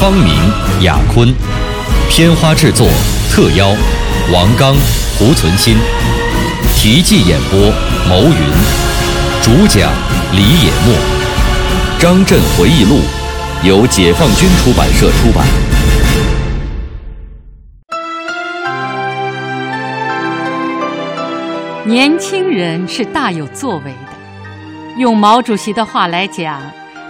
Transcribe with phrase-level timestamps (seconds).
[0.00, 0.32] 方明、
[0.80, 1.28] 雅坤，
[2.08, 2.88] 片花制作
[3.30, 3.68] 特邀
[4.32, 4.74] 王刚、
[5.18, 5.76] 胡存新，
[6.74, 7.70] 题记演播
[8.08, 8.34] 牟云，
[9.42, 9.92] 主讲
[10.32, 10.94] 李野墨，
[12.00, 13.00] 《张震回忆录》
[13.68, 15.46] 由解放军出版社出版。
[21.84, 26.58] 年轻人是大有作为的，用毛主席的话来讲，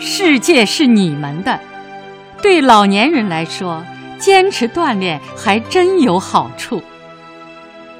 [0.01, 1.57] 世界是你们的。
[2.43, 3.85] 对老年人来说，
[4.19, 6.83] 坚持锻炼还真有好处。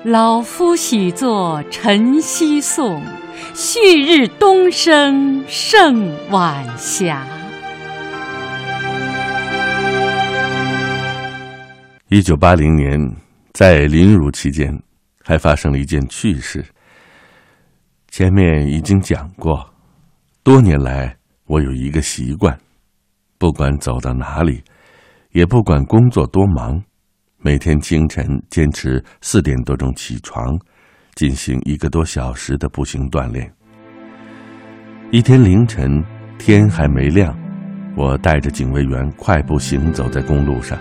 [0.03, 3.03] 老夫喜作晨曦颂，
[3.55, 7.27] 旭日东升胜晚霞。
[12.09, 12.99] 一九八零年，
[13.53, 14.83] 在临汝期间，
[15.23, 16.65] 还发生了一件趣事。
[18.09, 19.73] 前面已经讲过，
[20.43, 21.15] 多年来
[21.47, 22.59] 我有一个习惯。
[23.41, 24.63] 不管走到哪里，
[25.33, 26.79] 也不管工作多忙，
[27.39, 30.45] 每天清晨坚持四点多钟起床，
[31.15, 33.51] 进行一个多小时的步行锻炼。
[35.11, 36.05] 一天凌晨，
[36.39, 37.35] 天还没亮，
[37.97, 40.79] 我带着警卫员快步行走在公路上，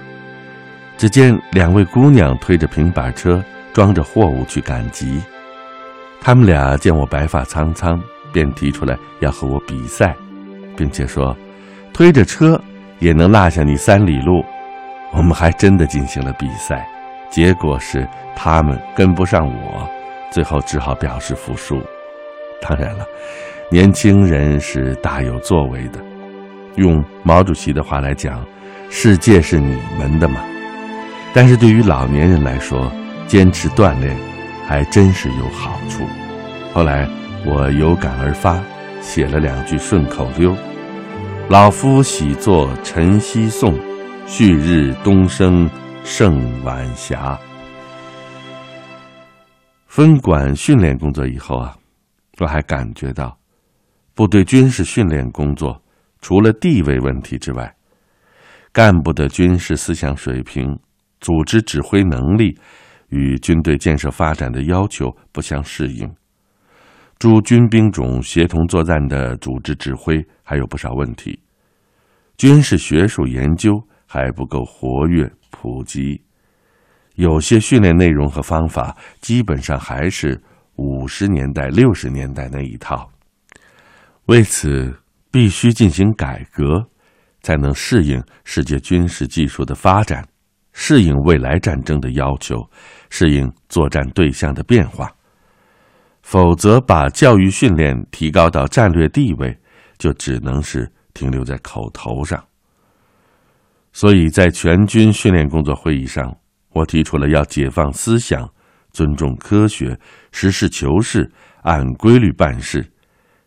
[0.98, 5.22] 只见两位姑娘推着平板车，装着货物去赶集。
[6.20, 7.98] 他们俩见我白发苍苍，
[8.34, 10.14] 便提出来要和我比赛，
[10.76, 11.34] 并且说。
[11.94, 12.60] 推着车
[13.00, 14.44] 也能落下你三里路，
[15.12, 16.88] 我们还真的进行了比赛，
[17.30, 19.90] 结果是他们跟不上我，
[20.32, 21.82] 最后只好表示服输。
[22.62, 23.06] 当然了，
[23.70, 26.00] 年轻人是大有作为的，
[26.76, 28.44] 用毛主席的话来讲，
[28.90, 30.42] 世界是你们的嘛。
[31.34, 32.92] 但是对于老年人来说，
[33.28, 34.16] 坚持锻炼
[34.68, 36.04] 还真是有好处。
[36.74, 37.08] 后来
[37.46, 38.60] 我有感而发，
[39.02, 40.56] 写了两句顺口溜。
[41.50, 43.76] 老夫喜作晨曦颂，
[44.28, 45.68] 旭日东升
[46.04, 47.36] 胜晚霞。
[49.88, 51.76] 分管训练工作以后啊，
[52.38, 53.36] 我还感觉到，
[54.14, 55.82] 部队军事训练工作
[56.22, 57.76] 除了地位问题之外，
[58.72, 60.80] 干部的军事思想水平、
[61.20, 62.56] 组织指挥能力
[63.08, 66.08] 与军队建设发展的要求不相适应。
[67.20, 71.38] 诸军兵种协同作战的组织指挥还有不少问题，
[72.38, 76.22] 军事学术研究还不够活跃普及，
[77.16, 80.42] 有些训练内容和方法基本上还是
[80.78, 83.12] 五十年代六十年代那一套。
[84.28, 84.98] 为此，
[85.30, 86.88] 必须进行改革，
[87.42, 90.26] 才能适应世界军事技术的发展，
[90.72, 92.66] 适应未来战争的要求，
[93.10, 95.14] 适应作战对象的变化。
[96.32, 99.58] 否则，把教育训练提高到战略地位，
[99.98, 102.46] 就只能是停留在口头上。
[103.92, 106.38] 所以在全军训练工作会议上，
[106.70, 108.48] 我提出了要解放思想、
[108.92, 110.00] 尊重科学、
[110.32, 111.28] 实事求是、
[111.64, 112.86] 按规律办事，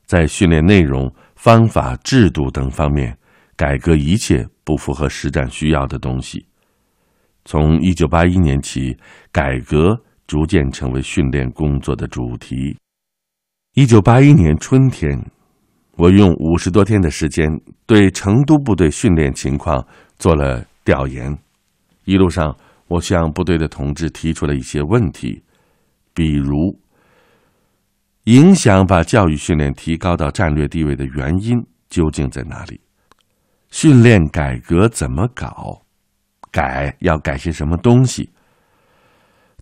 [0.04, 3.16] 在训练内容、方法、制度等方面
[3.54, 6.44] 改革一切不符合实战需要的东西。
[7.44, 8.96] 从一九八一年起，
[9.30, 9.96] 改革。
[10.32, 12.74] 逐渐成为训练工作的主题。
[13.74, 15.22] 一九八一年春天，
[15.98, 17.46] 我用五十多天的时间
[17.84, 21.36] 对成都部队训练情况做了调研。
[22.06, 22.56] 一路上，
[22.88, 25.42] 我向部队的同志提出了一些问题，
[26.14, 26.80] 比如：
[28.24, 32.80] 影响把教育训练提高到战略地位的原因究竟在哪里？
[33.68, 35.82] 训练改革怎么搞？
[36.50, 38.30] 改要改些什么东西？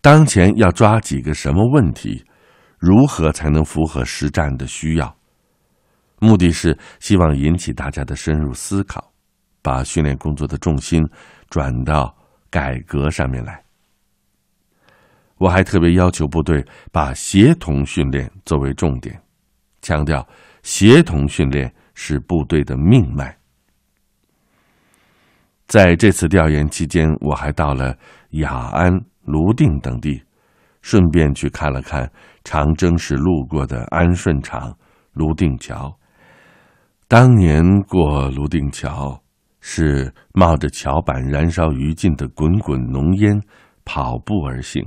[0.01, 2.25] 当前要抓几个什么问题？
[2.79, 5.15] 如何才能符合实战的需要？
[6.19, 9.13] 目的是希望引起大家的深入思考，
[9.61, 11.07] 把训练工作的重心
[11.51, 12.17] 转到
[12.49, 13.63] 改革上面来。
[15.37, 19.21] 我还特别要求部队把协同训练作为重点，
[19.83, 20.27] 强调
[20.63, 23.37] 协同训练是部队的命脉。
[25.67, 27.97] 在这次调研期间，我还到了
[28.31, 28.99] 雅安。
[29.23, 30.23] 泸定等地，
[30.83, 32.11] 顺便去看了看
[32.45, 34.77] 长征时路过的安顺场、
[35.13, 35.97] 泸定桥。
[37.07, 39.21] 当年过泸定桥，
[39.61, 43.41] 是冒着桥板燃烧余烬的滚滚浓烟
[43.85, 44.83] 跑步而行，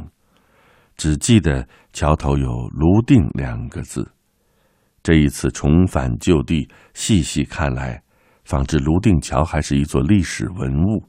[0.96, 4.10] 只记得桥头有“泸定”两个字。
[5.04, 8.02] 这一次重返旧地，细细看来，
[8.46, 11.04] 仿制泸定桥还是一座历史文物，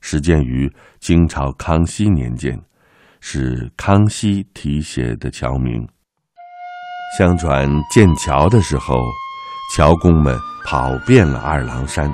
[0.00, 2.60] 始建于清朝康熙年间，
[3.20, 5.86] 是康熙题写的桥名。
[7.16, 9.00] 相传建桥的时候，
[9.74, 12.12] 桥工们跑遍了二郎山。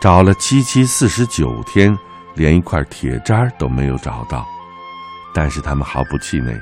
[0.00, 1.96] 找了七七四十九天，
[2.34, 4.46] 连一块铁渣都没有找到，
[5.34, 6.54] 但是他们毫不气馁，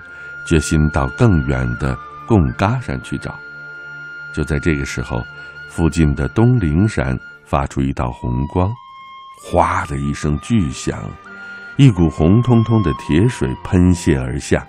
[0.49, 1.99] 决心到更远的
[2.29, 3.35] 贡嘎山去找。
[4.33, 5.21] 就在这个时候，
[5.69, 8.73] 附近的东陵山发出一道红光，
[9.45, 10.99] 哗的一声巨响，
[11.77, 14.67] 一股红彤彤的铁水喷泻而下。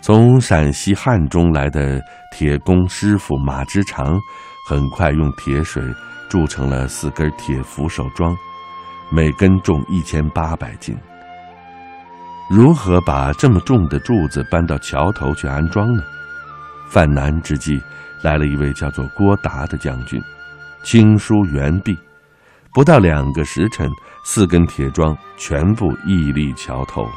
[0.00, 2.00] 从陕西汉中来的
[2.30, 4.18] 铁工师傅马之长，
[4.68, 5.82] 很快用铁水。
[6.30, 8.36] 铸成了四根铁扶手桩，
[9.12, 10.96] 每根重一千八百斤。
[12.50, 16.02] 如何把这么重的柱子搬到桥头去安装呢？
[16.88, 17.80] 犯难之际，
[18.22, 20.20] 来了一位叫做郭达的将军，
[20.82, 21.96] 轻疏援臂，
[22.74, 23.88] 不到两个时辰，
[24.24, 27.08] 四根铁桩全部屹立桥头。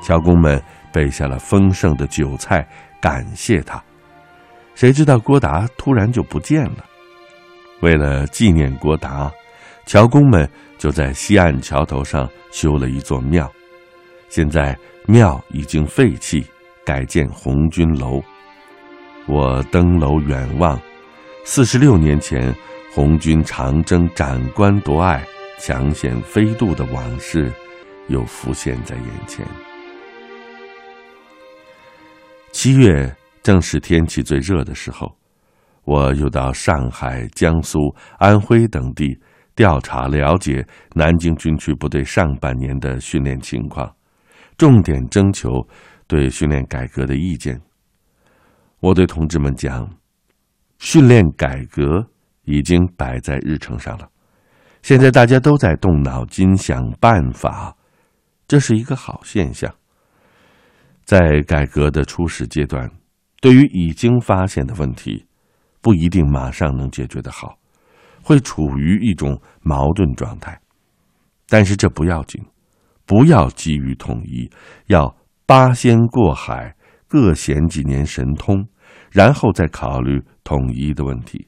[0.00, 0.62] 桥工们
[0.92, 2.64] 备下了丰盛的酒菜，
[3.00, 3.82] 感谢他。
[4.76, 6.84] 谁知道郭达突然就不见了。
[7.80, 9.28] 为了纪念郭达，
[9.84, 10.48] 桥工们
[10.78, 13.50] 就在西岸桥头上修了一座庙。
[14.28, 16.46] 现在庙已经废弃，
[16.84, 18.22] 改建红军楼。
[19.26, 20.80] 我登楼远望，
[21.44, 22.54] 四十六年前
[22.96, 25.22] 红军长征斩关夺隘、
[25.58, 27.52] 抢险飞渡的往事，
[28.08, 29.46] 又浮现在眼前。
[32.52, 35.14] 七月正是天气最热的时候。
[35.84, 37.78] 我又到上海、江苏、
[38.16, 39.20] 安徽等地
[39.54, 43.94] 调查了解南京军区部队上半年的训练情况，
[44.56, 45.50] 重点征求
[46.06, 47.60] 对训练改革的意见。
[48.80, 49.86] 我对同志们讲，
[50.78, 52.08] 训练改革
[52.46, 54.08] 已经摆在日程上了，
[54.82, 57.76] 现在大家都在动脑筋想办法，
[58.48, 59.72] 这是一个好现象。
[61.04, 62.90] 在改革的初始阶段，
[63.40, 65.26] 对于已经发现的问题。
[65.82, 67.56] 不一定马上能解决的好，
[68.20, 70.60] 会处于一种矛盾状态，
[71.48, 72.44] 但是这不要紧，
[73.04, 74.50] 不要急于统一，
[74.86, 75.16] 要
[75.46, 76.74] 八仙过海，
[77.06, 78.66] 各显几年神通，
[79.12, 81.46] 然后再考虑统一的问题。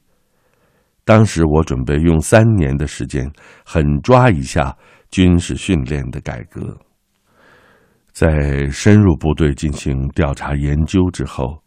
[1.09, 3.27] 当时我准备用三年的时间，
[3.65, 4.77] 狠抓一下
[5.09, 6.77] 军事训练的改革，
[8.11, 11.63] 在深入部队进行调查研究之后，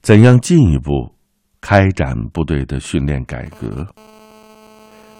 [0.00, 1.12] 怎样进一步？
[1.60, 3.84] 开展部队的训练改革。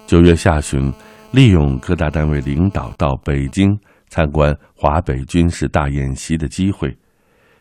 [0.07, 0.93] 九月下旬，
[1.31, 6.97] 利用各大单位领导到北京参观华北军事大演习的机会，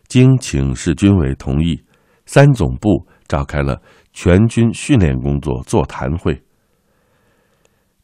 [0.07, 1.83] 经请示军委同意，
[2.25, 3.81] 三总部召开了
[4.13, 6.39] 全军训练工作座谈会。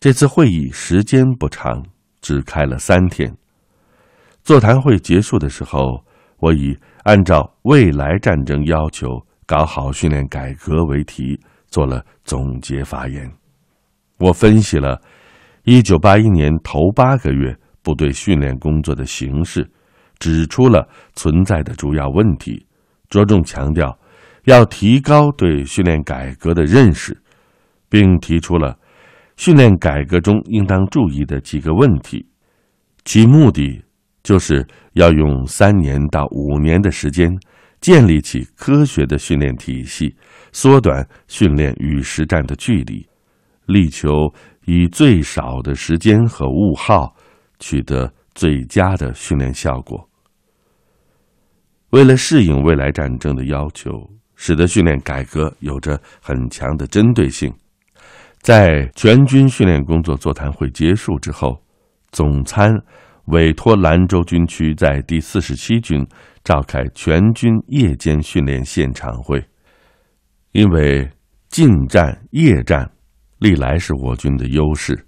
[0.00, 1.84] 这次会议时间不长，
[2.22, 3.30] 只开了三天。
[4.42, 6.02] 座谈会结束的时候，
[6.38, 9.22] 我以按照未来战争要求。
[9.46, 13.32] 搞好训练改革为题做了总结发言，
[14.18, 15.00] 我分析了
[15.64, 19.66] 一九八一年头八个月部队训练工作的形势，
[20.18, 22.66] 指出了存在的主要问题，
[23.08, 23.98] 着重强调
[24.48, 27.14] 要提高对训练改革的认识，
[27.90, 28.74] 并提出了
[29.36, 32.26] 训练改革中应当注意的几个问题，
[33.04, 33.84] 其目的
[34.22, 37.30] 就是要用三年到五年的时间。
[37.80, 40.12] 建立起科学的训练体系，
[40.50, 43.06] 缩短训练与实战的距离，
[43.66, 44.10] 力求
[44.64, 47.14] 以最少的时间和物耗
[47.60, 50.08] 取得最佳的训练效果。
[51.90, 53.92] 为了适应未来战争的要求，
[54.38, 57.52] 使得训练改革有着很强的针对性，
[58.40, 61.60] 在全军训练工作座谈会结束之后，
[62.12, 62.72] 总参
[63.26, 66.06] 委托兰州军区在第四十七军。
[66.44, 69.44] 召开全军夜间训练现场会，
[70.52, 71.06] 因为
[71.50, 72.90] 近战、夜战
[73.38, 75.06] 历来是我军的优势，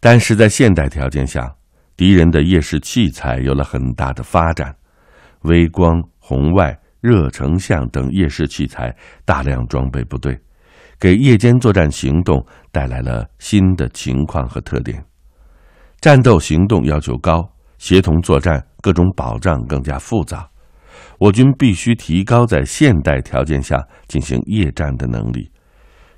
[0.00, 1.54] 但是在现代条件下，
[1.96, 4.74] 敌人的夜视器材有了很大的发展，
[5.42, 10.40] 微光、红外、热成像等夜视器材大量装备部队，
[10.98, 15.04] 给夜间作战行动带来了新的情况和特点，
[16.00, 17.46] 战斗行动要求高。
[17.78, 20.48] 协同作战，各种保障更加复杂，
[21.18, 25.50] 我军必须提高在现代条件下进行夜战的能力。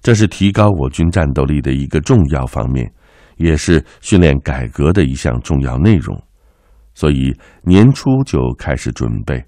[0.03, 2.93] 这是提高我军战斗力的一个重要方面，
[3.39, 6.23] 也是训练改革的一项重要内容。
[6.93, 9.43] 所以年初就开始准备，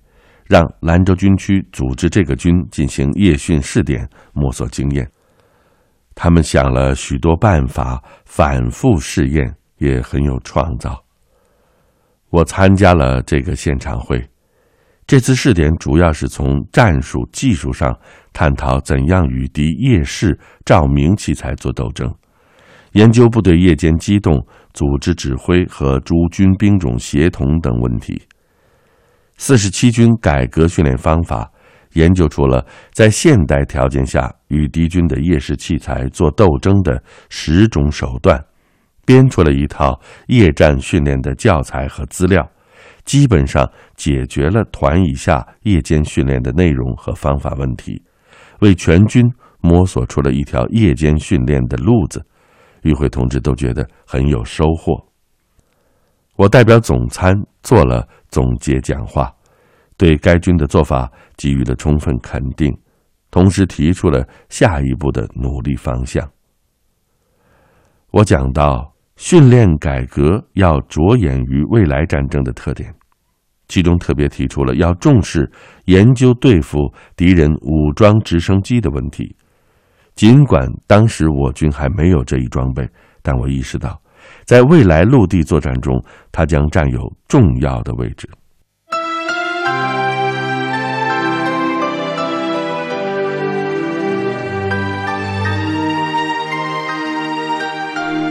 [0.49, 5.09] 让兰州军区组织这个军进行夜训试点，摸索经验。
[6.15, 11.03] 他们想了许多办法，反复试验，也很有创造。
[12.31, 14.25] 我参加了这个现场会。
[15.07, 17.97] 这次试点主要是从战术技术上
[18.33, 22.13] 探讨怎样与敌夜视照明器材做斗争，
[22.93, 28.21] 研究部队夜间机动、组织指挥和诸军兵种协同等问题。
[29.37, 31.51] 四十七军改革训练方法，
[31.93, 38.43] 研究出了在现代条件下与敌军的夜视器材做斗争的十种手段，
[39.05, 42.51] 编出了一套夜战训练的教材和资料。
[43.05, 48.03] 基本上解决了团以下夜间训练的内容和方法问题，
[48.61, 49.25] 为全军
[49.61, 52.27] 摸索出了一条夜间训练的路子。
[52.83, 55.07] 与会同志都觉得很有收获。
[56.37, 59.33] 我代表总参做了总结讲话，
[59.97, 62.73] 对该军的做法给予了充分肯定，
[63.31, 66.31] 同时提出了下一步的努力方向。
[68.11, 68.93] 我讲到。
[69.19, 72.95] 训练改革要着眼于未来战争的特点，
[73.67, 75.51] 其中特别提出了要重视
[75.87, 79.35] 研究对付敌人武装直升机的问题。
[80.15, 82.87] 尽管当时我军还没有这一装备，
[83.23, 83.99] 但我意识到，
[84.47, 86.01] 在未来陆地作战中，
[86.31, 88.31] 它将占有重要的位置。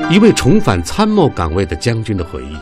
[0.10, 2.58] 一位重返参谋岗位的将军的回忆，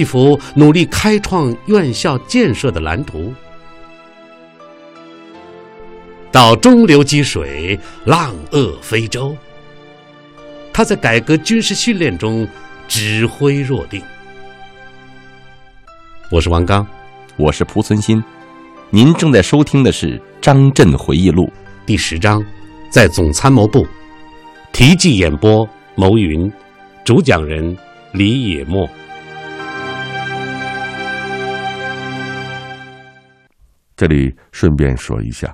[0.00, 3.34] 一幅努力开创院校建设的蓝图。
[6.30, 9.36] 到中流击水，浪遏飞舟。
[10.72, 12.46] 他在改革军事训练中
[12.88, 14.02] 指挥若定。
[16.32, 16.84] 我是王刚，
[17.36, 18.24] 我是蒲存昕，
[18.88, 21.44] 您正在收听的是《张震回忆录》
[21.84, 22.42] 第十章，
[22.90, 23.86] 在总参谋部，
[24.72, 25.68] 题记演播。
[25.96, 26.50] 牟云，
[27.04, 27.76] 主讲人
[28.12, 28.88] 李野墨。
[33.96, 35.52] 这里顺便说一下，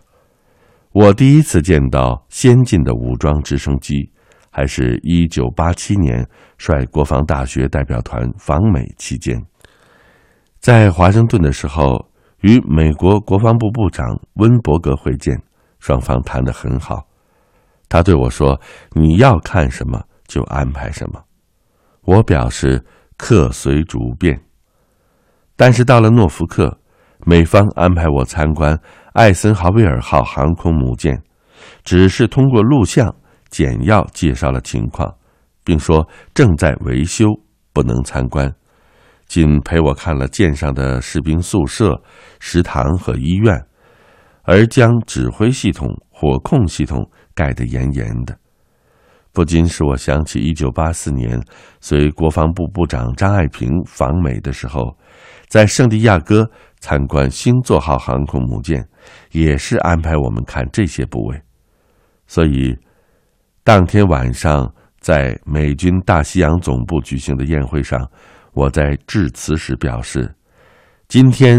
[0.92, 4.10] 我第一次见到先进的武装直升机，
[4.56, 6.24] 还是一九八七年
[6.56, 9.44] 率国防大学代表团访美期间，
[10.60, 12.08] 在华盛顿的时候，
[12.42, 15.36] 与美国国防部部长温伯格会见，
[15.80, 17.04] 双方谈得很好。
[17.88, 18.60] 他对我说
[18.94, 21.20] ：“你要看什么？”就安排什么，
[22.02, 22.82] 我表示
[23.16, 24.40] 客随主便。
[25.56, 26.78] 但是到了诺福克，
[27.26, 28.78] 美方安排我参观
[29.14, 31.20] 艾森豪威尔号航空母舰，
[31.82, 33.14] 只是通过录像
[33.54, 35.14] 简要介绍了情况，
[35.62, 37.26] 并说正在维修，
[37.72, 38.52] 不能参观，
[39.28, 42.02] 仅陪我看了舰上的士兵宿舍、
[42.40, 43.64] 食堂和医院，
[44.42, 48.36] 而将指挥系统、火控系统盖得严严的。
[49.32, 51.40] 不禁使我想起一九八四年
[51.80, 54.96] 随国防部部长张爱萍访美的时候，
[55.46, 58.84] 在圣地亚哥参观星座号航空母舰，
[59.30, 61.40] 也是安排我们看这些部位。
[62.26, 62.76] 所以，
[63.64, 68.06] 当天晚上在美军大西洋总部举行的宴会上，
[68.52, 70.34] 我在致辞时表示，
[71.08, 71.58] 今天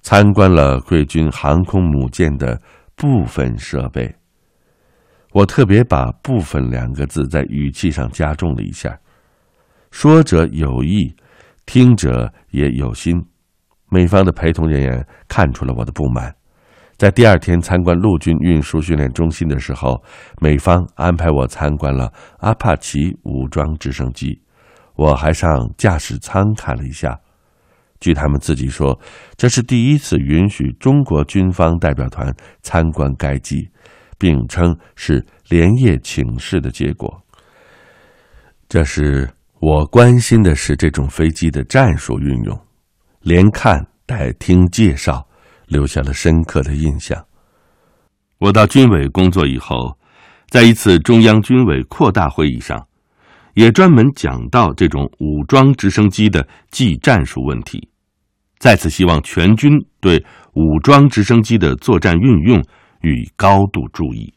[0.00, 2.62] 参观了贵军航空母舰的
[2.94, 4.14] 部分设备。
[5.32, 8.96] 我特别把“部分”两个字在语气上加重了一下，
[9.90, 11.12] 说者有意，
[11.66, 13.20] 听者也有心。
[13.88, 16.32] 美方的陪同人员看出了我的不满，
[17.00, 20.04] 在第二天参观陆军运输训练中心的时候，
[20.38, 24.38] 美方安排我参观了阿帕奇武装直升机，
[24.96, 27.18] 我还上驾驶舱看了一下。
[28.00, 29.00] 据他们自己说，
[29.38, 32.30] 这是第一次允许中国军方代表团
[32.60, 33.70] 参观该机。
[34.18, 37.22] 并称是连夜请示的结果。
[38.68, 39.26] 这是
[39.60, 42.60] 我关心的是这种飞机的战术运用，
[43.22, 45.26] 连看带听介绍，
[45.70, 47.24] 留下了深刻的印象。
[48.36, 49.96] 我到军委工作以后，
[50.50, 52.86] 在一次中央军委扩大会议上，
[53.54, 57.88] 也专门讲到这种武装直升机的技战术问题，
[58.58, 60.22] 再次希望全军对
[60.52, 62.62] 武装直升机的作战运用。
[63.02, 64.30] 予以高度注意。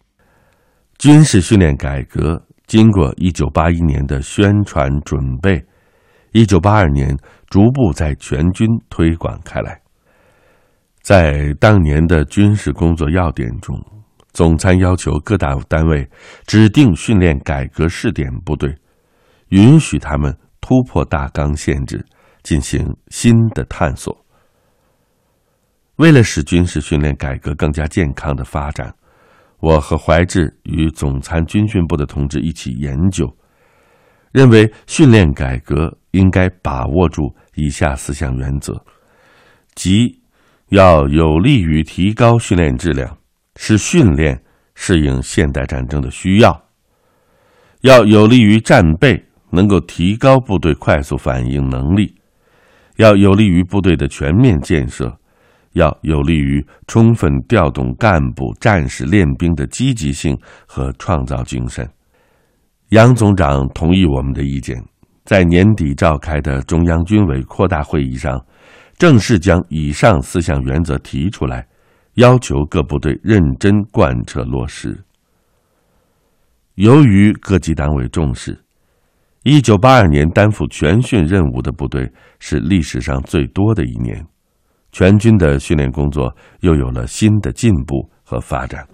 [0.98, 5.62] 军事训练改革经过一九八一年的宣传准备，
[6.32, 7.14] 一九八二年
[7.50, 9.83] 逐步在全军推广开来。
[11.04, 13.78] 在当年的军事工作要点中，
[14.32, 16.10] 总参要求各大单位
[16.48, 18.74] 指定训练改革试点部队，
[19.50, 22.04] 允许他们突破大纲限制，
[22.42, 24.18] 进行新的探索。
[25.98, 28.96] 为了使军事训练改革更加健康的发展，
[29.60, 33.30] 我和怀志与总参军训部的同志一起研究，
[34.32, 37.24] 认为训练改革应该把握住
[37.56, 38.74] 以下四项原则：
[39.76, 40.23] 即
[40.74, 43.16] 要有利于提高训练质量，
[43.58, 44.42] 使训练
[44.74, 46.52] 适应现代战争的需要；
[47.82, 52.16] 要有利于战备，能够提高部队快速反应能力；
[52.98, 55.16] 要有利于部队的全面建设。
[55.74, 60.38] 要有利于充分调动干部、战士练兵的积极性
[60.68, 61.88] 和创造精神。
[62.90, 64.80] 杨总长同意我们的意见，
[65.26, 68.40] 在年底召开的中央军委扩大会议上，
[68.98, 71.68] 正式将以上四项原则提出来，
[72.14, 75.04] 要求各部队认真贯彻落实。
[76.76, 78.64] 由于各级党委重视，
[79.44, 84.26] 一九八二年担负全训任务的部队是历史上最多的一年。
[84.92, 88.88] 全军的训练工作又有了新的进步和发展。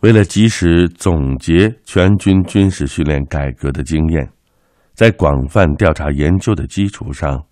[0.00, 4.28] 为了及时总结全军军事训练改革的经验，
[4.92, 7.42] 在广泛调查研究的基础上，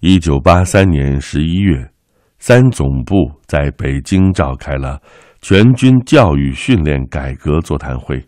[0.00, 1.90] 一九八三年十一月，
[2.38, 5.02] 三总部在北京召开了
[5.40, 8.24] 全军教育训练改革座谈会。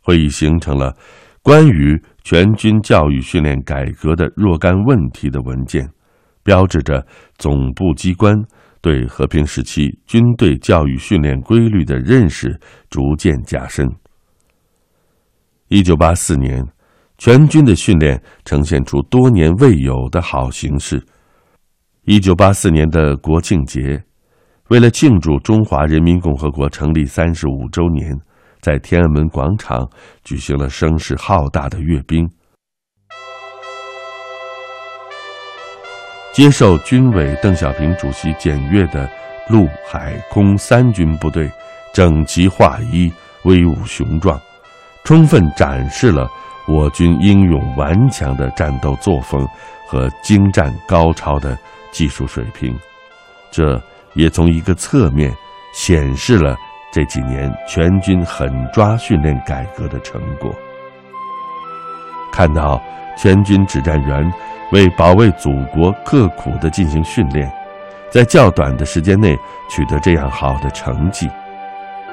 [0.00, 0.96] 会议形成了
[1.42, 5.86] 关于全军教育训练改革的若干问题的文件。
[6.42, 8.34] 标志着总部机关
[8.80, 13.86] 对和平时期军队教育训练规律的认识逐渐加深。
[15.68, 16.64] 一九八四年，
[17.24, 21.00] 全军的训练呈现出多年未有的好形势。
[22.02, 24.02] 一九八四年的国庆节，
[24.70, 28.12] 为了庆祝中华人民共和国成立三十五周年，
[28.60, 29.88] 在天安门广场
[30.24, 32.28] 举行了声势浩大的阅兵。
[36.32, 39.08] 接受军委邓小平主席检阅的
[39.48, 41.48] 陆海空三军部队，
[41.94, 43.12] 整齐划一，
[43.44, 44.40] 威武雄壮，
[45.04, 46.28] 充分展示了
[46.66, 49.46] 我军英勇顽强的战斗作风
[49.86, 51.56] 和精湛高超的
[51.90, 52.74] 技术水平。
[53.50, 53.80] 这
[54.14, 55.34] 也从一个侧面
[55.74, 56.56] 显示了
[56.92, 60.54] 这几年全军狠抓训练改革的成果。
[62.32, 62.82] 看到
[63.16, 64.32] 全军指战员。
[64.72, 67.52] 为保卫祖国，刻苦地进行训练，
[68.10, 69.36] 在较短的时间内
[69.68, 71.28] 取得这样好的成绩，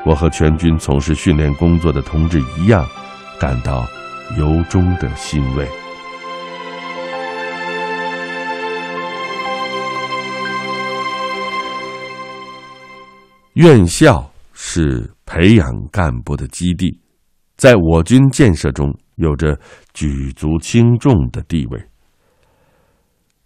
[0.06, 2.86] 我和全军从事训练工作的同志一样，
[3.40, 3.88] 感到
[4.38, 5.68] 由衷的欣慰。
[13.54, 16.98] 院校是培养干部的基地，
[17.58, 19.60] 在我军建设中有着
[19.94, 21.86] 举足轻重的地位。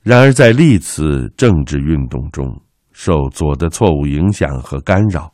[0.02, 2.46] 然而，在历次政治运动中，
[2.92, 5.34] 受左的错误影响和干扰，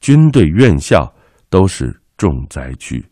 [0.00, 1.14] 军队院校
[1.50, 3.04] 都是重灾区。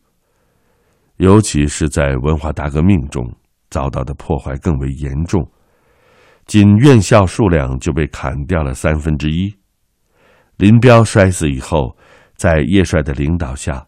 [1.17, 3.25] 尤其是在文化大革命中
[3.71, 5.51] 遭到的破坏更为严重，
[6.47, 9.55] 仅院校数量就被砍掉了三分之一。
[10.57, 11.97] 林彪摔死以后，
[12.37, 13.87] 在叶帅的领导下，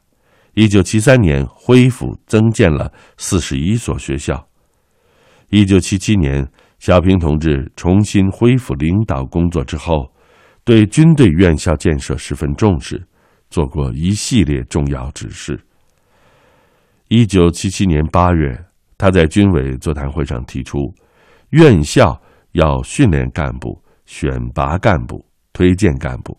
[0.54, 4.48] 一九七三年恢复增建了四十一所学校。
[5.50, 6.48] 一九七七年。
[6.78, 10.12] 小平同志重新恢复领导工作之后，
[10.62, 13.04] 对军队院校建设十分重视，
[13.50, 15.60] 做过一系列重要指示。
[17.08, 18.64] 一九七七年八月，
[18.96, 20.78] 他在军委座谈会上提出，
[21.50, 22.20] 院校
[22.52, 26.38] 要训练干部、选拔干部、推荐干部。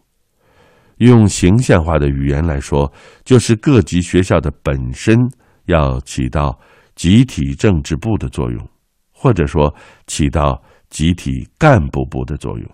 [0.97, 2.91] 用形象化的语言来说，
[3.23, 5.17] 就是各级学校的本身
[5.65, 6.59] 要起到
[6.95, 8.69] 集体政治部的作用。
[9.11, 9.75] 或者说
[10.07, 12.71] 起到集体干部部的作用，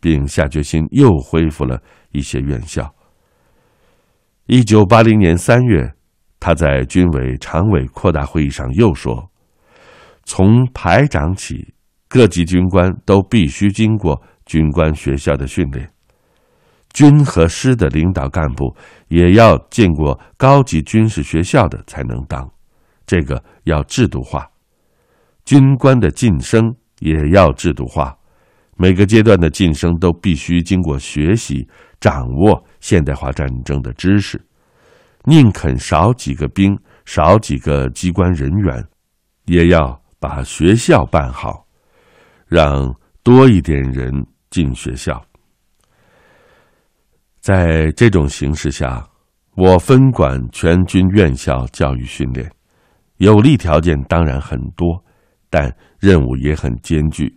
[0.00, 2.94] 并下决心又恢复了一些院校。
[4.46, 5.92] 一九八零年三月，
[6.44, 9.30] 他在军委常委扩大会议上又说
[10.26, 11.72] ：“从排长起，
[12.08, 15.88] 各级军官都必须经过军官学校的训练，
[16.92, 18.76] 军和师的领导干部
[19.06, 22.50] 也要进过高级军事学校的才能当，
[23.06, 24.44] 这个要制度化。”
[25.46, 28.16] 军官的晋升也要制度化，
[28.76, 31.68] 每个阶段的晋升都必须经过学习，
[32.00, 34.44] 掌握现代化战争的知识。
[35.24, 38.84] 宁肯少几个兵，少几个机关人员，
[39.44, 41.64] 也要把学校办好，
[42.46, 44.12] 让多一点人
[44.50, 45.24] 进学校。
[47.40, 49.06] 在这种形势下，
[49.56, 52.50] 我分管全军院校教育训练，
[53.16, 55.04] 有利条件当然很多，
[55.50, 57.36] 但任务也很艰巨。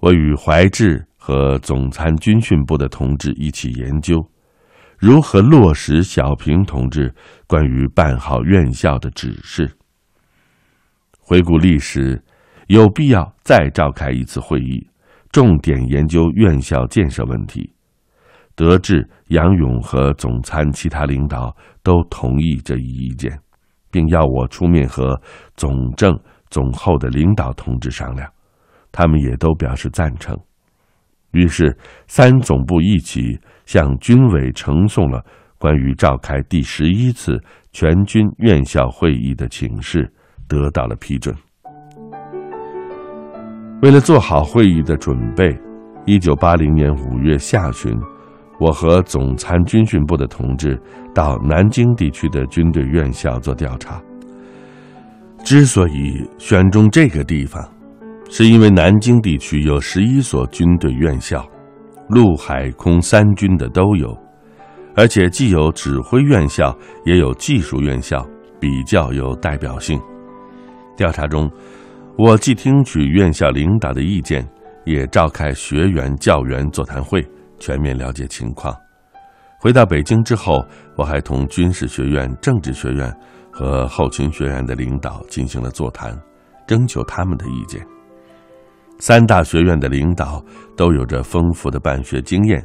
[0.00, 4.16] 我与怀志和总参军训部的同志一起研究，
[5.00, 7.14] 如何落实小平同志
[7.46, 9.74] 关于办好院校的指示。
[11.18, 12.22] 回顾历史，
[12.66, 14.86] 有必要再召开一次会议，
[15.32, 17.72] 重点研究院校建设问题。
[18.54, 23.40] 德智、杨勇和总参其他领导都同意这一意见，
[23.90, 25.18] 并要我出面和
[25.56, 26.14] 总政、
[26.50, 28.30] 总后的领导同志商量。
[28.92, 30.38] 他们也都表示赞成，
[31.30, 31.74] 于是
[32.06, 35.24] 三总部一起向军委呈送了
[35.56, 40.12] 关于召开第十一次全军院校会议的请示，
[40.48, 41.32] 得到了批准。
[43.80, 45.56] 为了做好会议的准备，
[46.04, 47.96] 一九八零年五月下旬，
[48.58, 50.76] 我和总参军训部的同志
[51.14, 54.02] 到南京地区的军队院校做调查。
[55.44, 57.62] 之所以选中这个地方，
[58.28, 61.46] 是因为南京地区有十一所军队院校，
[62.10, 64.16] 陆海空三军的都有，
[64.96, 68.26] 而且既有指挥院校，也有技术院校，
[68.58, 70.00] 比较有代表性。
[70.96, 71.48] 调查中，
[72.18, 74.44] 我既听取院校领导的意见，
[74.84, 77.24] 也召开学员教员座谈会，
[77.60, 78.74] 全面了解情况。
[79.60, 80.64] 回到北京之后，
[80.96, 83.14] 我还同军事学院、政治学院
[83.52, 86.18] 和后勤学院的领导进行了座谈，
[86.66, 87.80] 征求他们的意见。
[89.00, 90.44] 三大学院的领导
[90.76, 92.62] 都有着丰富的办学经验，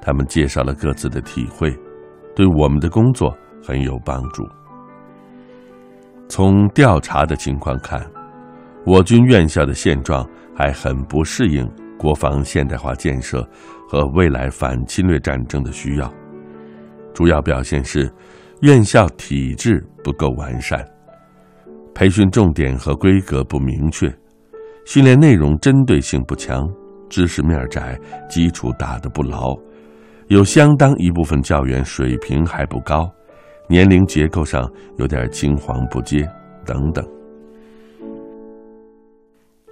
[0.00, 1.70] 他们介绍了各自的体会，
[2.34, 4.42] 对我们的工作很有帮助。
[6.28, 8.04] 从调查的情况看，
[8.86, 13.46] 我军院校的现状还很不适应国防现代化建设
[13.86, 16.10] 和未来反侵略战争的需要。
[17.12, 18.10] 主要表现是，
[18.62, 20.82] 院校体制不够完善，
[21.94, 24.10] 培训重点和规格不明确。
[24.86, 26.64] 训练内容针对性不强，
[27.10, 27.98] 知识面窄，
[28.30, 29.52] 基础打得不牢，
[30.28, 33.10] 有相当一部分教员水平还不高，
[33.68, 36.24] 年龄结构上有点青黄不接
[36.64, 37.04] 等等。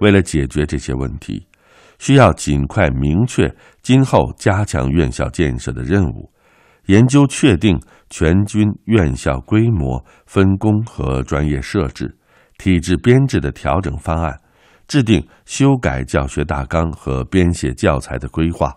[0.01, 1.47] 为了解决这些问题，
[1.97, 3.49] 需要尽快明确
[3.81, 6.29] 今后加强院校建设的任务，
[6.87, 12.13] 研究确定全军院校规模、分工和专业设置、
[12.57, 14.37] 体制编制的调整方案。
[14.87, 18.71] 制定修改教学大纲和编写教材的规划，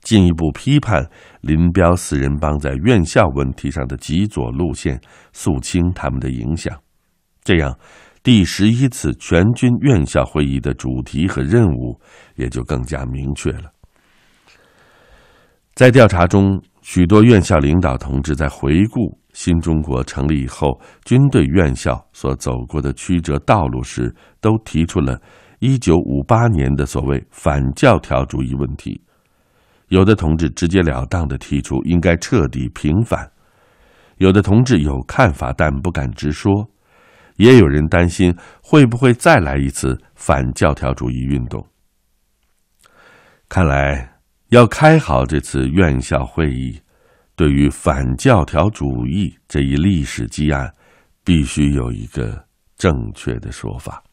[0.00, 1.08] 进一步批判
[1.40, 5.00] 林彪四人帮在院校问题上的极左路线，
[5.32, 6.78] 肃清他们的影响。
[7.42, 7.76] 这样，
[8.22, 12.00] 第十一次全军院校会议的主题和任务
[12.36, 13.72] 也就更加明确了。
[15.74, 25.20] 在调查中，许多院校领导同志在回顾新中国成立以后军队院校所走过的曲折道路时，都提出了。
[25.60, 28.98] 一九五八年的所谓反教条主义问题，
[29.88, 33.30] 有的同志直截了当的提出应该彻底平反，
[34.16, 36.66] 有的同志有看法但不敢直说，
[37.36, 41.62] 也有人担心会不会再来一次反教条主义运动。
[43.46, 44.14] 看来
[44.48, 46.80] 要开好这次院校会议，
[47.40, 50.70] 对于反教条主义这一历史积案
[51.24, 52.44] 必须有一个
[52.76, 54.04] 正确的说法。